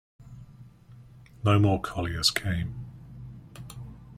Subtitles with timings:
[1.43, 2.73] No more colliers came.